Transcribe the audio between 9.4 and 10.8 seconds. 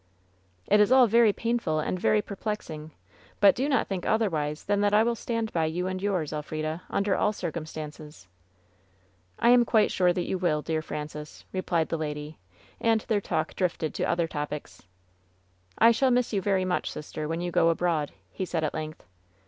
am quite sure that you will,